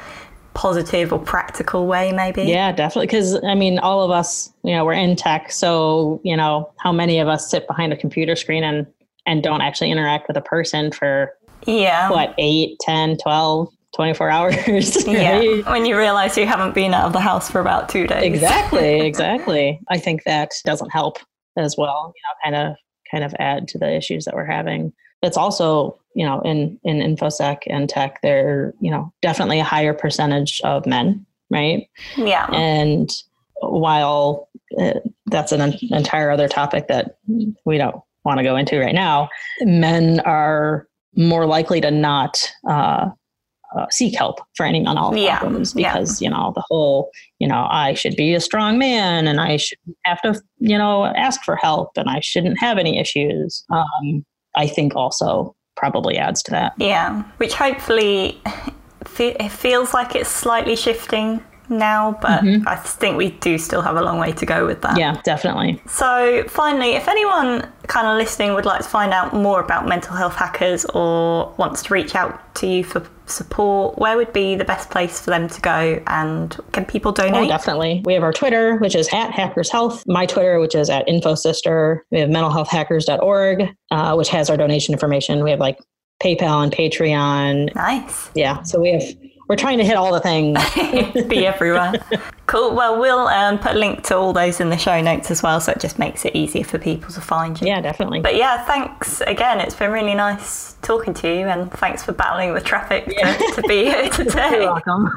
[0.57, 2.43] positive or practical way maybe?
[2.45, 3.07] Yeah definitely.
[3.07, 6.91] Because i mean all of us you know we're in tech so you know how
[6.91, 8.87] many of us sit behind a computer screen and
[9.27, 11.33] and don't actually interact with a person for
[11.67, 12.11] yeah.
[12.11, 15.07] what 8 10 12 24 hours right?
[15.07, 18.25] yeah when you realize you haven't been out of the house for about two days.
[18.25, 19.81] Exactly exactly.
[19.89, 21.19] I think that doesn't help
[21.57, 22.77] as well you know kind of
[23.11, 24.93] kind of add to the issues that we're having
[25.23, 29.95] it's also you know in in infosec and tech there you know definitely a higher
[29.95, 33.11] percentage of men right yeah and
[33.61, 34.49] while
[34.79, 34.95] uh,
[35.27, 37.19] that's an entire other topic that
[37.65, 39.29] we don't want to go into right now
[39.63, 43.09] men are more likely to not uh,
[43.77, 45.39] uh, seek help for any mental yeah.
[45.39, 46.27] problems because yeah.
[46.27, 49.79] you know the whole you know I should be a strong man and I should
[50.05, 53.65] have to you know ask for help and I shouldn't have any issues.
[53.71, 54.25] Um,
[54.57, 56.73] I think also probably adds to that.
[56.79, 58.41] Yeah, which hopefully
[59.19, 62.67] it feels like it's slightly shifting now, but mm-hmm.
[62.67, 64.99] I think we do still have a long way to go with that.
[64.99, 65.81] Yeah, definitely.
[65.87, 70.15] So, finally, if anyone kind of listening would like to find out more about mental
[70.17, 74.65] health hackers or wants to reach out to you for support, where would be the
[74.65, 76.03] best place for them to go?
[76.07, 77.45] And can people donate?
[77.45, 78.03] Oh, definitely.
[78.05, 80.05] We have our Twitter, which is at Hackers Health.
[80.07, 82.01] My Twitter, which is at InfoSystir.
[82.11, 85.43] We have mentalhealthhackers.org, uh, which has our donation information.
[85.45, 85.79] We have like
[86.23, 87.75] PayPal and Patreon.
[87.75, 88.31] Nice.
[88.35, 88.63] Yeah.
[88.63, 89.03] So we have
[89.49, 90.59] we're trying to hit all the things.
[91.29, 91.95] Be everywhere.
[92.47, 92.75] cool.
[92.75, 95.61] Well, we'll um, put a link to all those in the show notes as well,
[95.61, 97.69] so it just makes it easier for people to find you.
[97.69, 98.21] Yeah, definitely.
[98.21, 99.61] But yeah, thanks again.
[99.61, 103.37] It's been really nice talking to you, and thanks for battling the traffic yeah.
[103.37, 104.63] to, to, be here today.
[104.63, 105.11] You're welcome.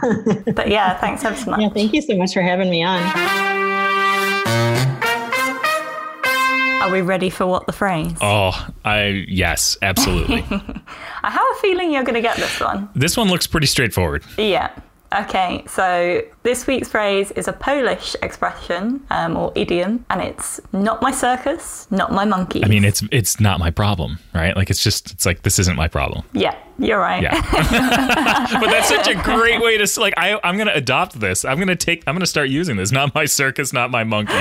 [0.53, 1.61] but yeah, thanks ever so much.
[1.61, 3.68] Yeah, thank you so much for having me on.
[6.89, 8.17] Are we ready for what the phrase?
[8.19, 10.43] Oh, I yes, absolutely.
[11.23, 12.89] I have a feeling you're going to get this one.
[12.95, 14.23] This one looks pretty straightforward.
[14.39, 14.71] Yeah.
[15.15, 20.99] Okay, so this week's phrase is a Polish expression um, or idiom, and it's "not
[20.99, 24.55] my circus, not my monkey." I mean, it's it's not my problem, right?
[24.55, 26.23] Like it's just it's like this isn't my problem.
[26.33, 27.21] Yeah, you're right.
[27.21, 27.39] Yeah.
[28.61, 30.15] but that's such a great way to like.
[30.17, 31.45] I I'm gonna adopt this.
[31.45, 32.03] I'm gonna take.
[32.07, 32.91] I'm gonna start using this.
[32.91, 34.35] Not my circus, not my monkeys.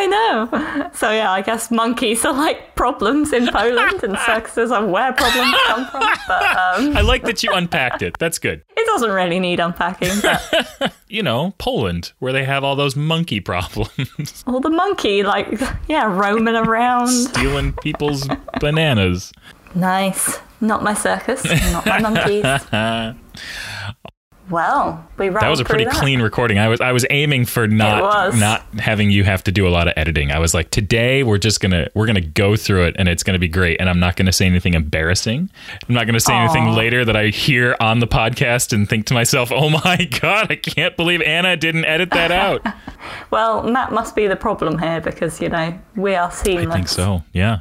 [0.00, 0.90] I know.
[0.92, 5.54] So yeah, I guess monkeys are like problems in Poland, and circuses are where problems
[5.66, 6.02] come from.
[6.28, 8.18] But um, I like that you unpacked it.
[8.18, 8.62] That's good.
[8.76, 10.20] It doesn't really need unpacking.
[10.20, 10.92] But...
[11.14, 14.42] you know, Poland, where they have all those monkey problems.
[14.48, 18.28] All the monkey, like yeah, roaming around, stealing people's
[18.60, 19.32] bananas.
[19.76, 20.40] Nice.
[20.60, 22.44] Not my circus, not my monkeys.
[24.50, 25.94] Well, we That was a pretty that.
[25.94, 26.58] clean recording.
[26.58, 29.88] I was I was aiming for not not having you have to do a lot
[29.88, 30.30] of editing.
[30.32, 33.38] I was like, today we're just gonna we're gonna go through it and it's gonna
[33.38, 33.80] be great.
[33.80, 35.50] And I'm not gonna say anything embarrassing.
[35.88, 36.44] I'm not gonna say Aww.
[36.44, 40.50] anything later that I hear on the podcast and think to myself, oh my god,
[40.50, 42.62] I can't believe Anna didn't edit that out.
[43.30, 46.66] well, Matt must be the problem here because you know we are seamless.
[46.66, 47.22] I think so.
[47.32, 47.60] Yeah.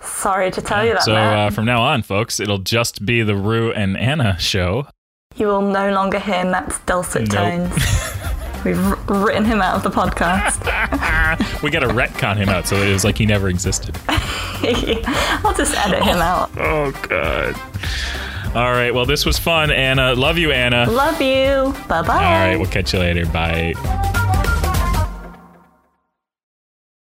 [0.00, 1.02] Sorry to tell you that.
[1.02, 4.86] So uh, from now on, folks, it'll just be the Roo and Anna show.
[5.36, 7.72] You will no longer hear Matt's dulcet nope.
[7.72, 8.14] tones.
[8.64, 10.62] We've written him out of the podcast.
[11.62, 13.98] we got to retcon him out so it was like he never existed.
[14.08, 16.20] I'll just edit him oh.
[16.20, 16.50] out.
[16.56, 17.56] Oh, God.
[18.56, 18.94] All right.
[18.94, 20.14] Well, this was fun, Anna.
[20.14, 20.88] Love you, Anna.
[20.88, 21.74] Love you.
[21.88, 22.24] Bye bye.
[22.24, 22.56] All right.
[22.56, 23.26] We'll catch you later.
[23.26, 23.74] Bye.